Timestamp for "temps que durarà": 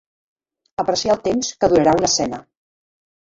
1.27-1.95